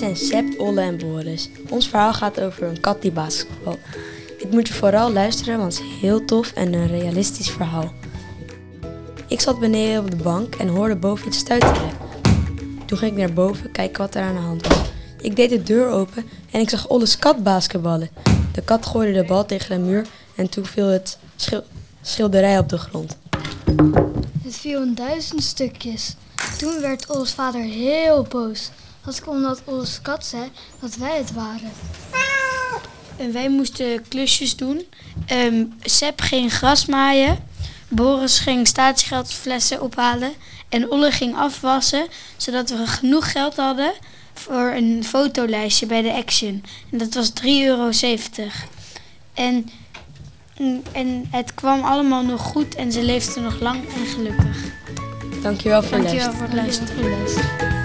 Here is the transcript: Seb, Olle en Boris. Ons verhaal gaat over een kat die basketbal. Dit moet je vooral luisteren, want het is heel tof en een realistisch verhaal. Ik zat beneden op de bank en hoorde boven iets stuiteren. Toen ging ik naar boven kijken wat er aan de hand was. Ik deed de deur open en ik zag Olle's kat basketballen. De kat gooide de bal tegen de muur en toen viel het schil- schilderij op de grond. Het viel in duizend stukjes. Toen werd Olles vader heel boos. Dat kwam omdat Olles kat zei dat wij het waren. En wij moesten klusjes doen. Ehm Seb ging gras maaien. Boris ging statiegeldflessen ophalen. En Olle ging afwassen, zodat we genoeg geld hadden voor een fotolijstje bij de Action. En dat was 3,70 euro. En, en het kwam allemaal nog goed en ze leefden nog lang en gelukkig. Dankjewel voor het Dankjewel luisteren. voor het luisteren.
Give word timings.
Seb, 0.00 0.58
Olle 0.58 0.80
en 0.80 0.98
Boris. 0.98 1.48
Ons 1.68 1.88
verhaal 1.88 2.12
gaat 2.12 2.40
over 2.40 2.62
een 2.62 2.80
kat 2.80 3.02
die 3.02 3.12
basketbal. 3.12 3.78
Dit 4.38 4.50
moet 4.50 4.68
je 4.68 4.74
vooral 4.74 5.12
luisteren, 5.12 5.58
want 5.58 5.78
het 5.78 5.82
is 5.82 6.00
heel 6.00 6.24
tof 6.24 6.52
en 6.52 6.72
een 6.72 6.86
realistisch 6.86 7.50
verhaal. 7.50 7.92
Ik 9.28 9.40
zat 9.40 9.58
beneden 9.58 10.02
op 10.04 10.10
de 10.10 10.16
bank 10.16 10.54
en 10.54 10.68
hoorde 10.68 10.96
boven 10.96 11.26
iets 11.26 11.38
stuiteren. 11.38 11.90
Toen 12.86 12.98
ging 12.98 13.12
ik 13.12 13.18
naar 13.18 13.32
boven 13.32 13.72
kijken 13.72 14.00
wat 14.02 14.14
er 14.14 14.22
aan 14.22 14.34
de 14.34 14.40
hand 14.40 14.66
was. 14.66 14.90
Ik 15.20 15.36
deed 15.36 15.50
de 15.50 15.62
deur 15.62 15.88
open 15.88 16.24
en 16.50 16.60
ik 16.60 16.70
zag 16.70 16.88
Olle's 16.88 17.18
kat 17.18 17.42
basketballen. 17.42 18.10
De 18.52 18.62
kat 18.62 18.86
gooide 18.86 19.20
de 19.20 19.24
bal 19.24 19.46
tegen 19.46 19.76
de 19.76 19.86
muur 19.86 20.06
en 20.34 20.48
toen 20.48 20.64
viel 20.64 20.86
het 20.86 21.18
schil- 21.36 21.64
schilderij 22.02 22.58
op 22.58 22.68
de 22.68 22.78
grond. 22.78 23.16
Het 24.42 24.56
viel 24.56 24.82
in 24.82 24.94
duizend 24.94 25.42
stukjes. 25.42 26.14
Toen 26.58 26.80
werd 26.80 27.10
Olles 27.10 27.32
vader 27.32 27.62
heel 27.62 28.22
boos. 28.22 28.70
Dat 29.04 29.20
kwam 29.20 29.34
omdat 29.36 29.62
Olles 29.64 30.02
kat 30.02 30.26
zei 30.26 30.50
dat 30.80 30.94
wij 30.94 31.16
het 31.16 31.32
waren. 31.32 31.72
En 33.16 33.32
wij 33.32 33.48
moesten 33.48 34.08
klusjes 34.08 34.56
doen. 34.56 34.86
Ehm 35.26 35.64
Seb 35.82 36.20
ging 36.20 36.52
gras 36.52 36.86
maaien. 36.86 37.38
Boris 37.88 38.38
ging 38.38 38.66
statiegeldflessen 38.66 39.80
ophalen. 39.82 40.32
En 40.68 40.90
Olle 40.90 41.10
ging 41.10 41.36
afwassen, 41.36 42.06
zodat 42.36 42.70
we 42.70 42.86
genoeg 42.86 43.32
geld 43.32 43.56
hadden 43.56 43.92
voor 44.34 44.72
een 44.76 45.04
fotolijstje 45.04 45.86
bij 45.86 46.02
de 46.02 46.12
Action. 46.12 46.64
En 46.90 46.98
dat 46.98 47.14
was 47.14 47.32
3,70 47.42 47.44
euro. 47.44 47.90
En, 49.34 49.70
en 50.92 51.26
het 51.30 51.54
kwam 51.54 51.80
allemaal 51.80 52.24
nog 52.24 52.40
goed 52.40 52.74
en 52.74 52.92
ze 52.92 53.02
leefden 53.02 53.42
nog 53.42 53.60
lang 53.60 53.84
en 53.94 54.06
gelukkig. 54.06 54.56
Dankjewel 55.42 55.82
voor 55.82 55.96
het 55.96 56.02
Dankjewel 56.02 56.32
luisteren. 56.50 56.88
voor 56.88 56.96
het 56.98 57.08
luisteren. 57.08 57.79